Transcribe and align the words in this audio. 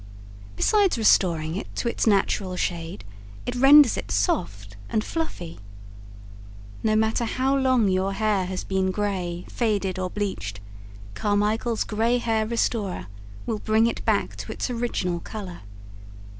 Besides 0.55 0.97
restoring 0.97 1.55
it 1.55 1.75
to 1.75 1.87
its 1.87 2.07
natural 2.07 2.55
shade, 2.55 3.03
it 3.45 3.53
renders 3.55 3.97
it 3.97 4.09
soft 4.09 4.75
and 4.89 5.03
fluffy. 5.03 5.59
No 6.81 6.95
matter 6.95 7.23
how 7.23 7.55
long 7.55 7.87
your 7.87 8.13
hair 8.13 8.47
has 8.47 8.63
been 8.63 8.89
gray, 8.89 9.45
faded 9.47 9.99
or 9.99 10.09
bleached, 10.09 10.59
Carmichael's 11.13 11.83
Gray 11.83 12.17
Hair 12.17 12.47
Restorer 12.47 13.05
will 13.45 13.59
bring 13.59 13.85
it 13.85 14.03
back 14.03 14.35
to 14.37 14.51
its 14.51 14.71
original 14.71 15.19
color. 15.19 15.59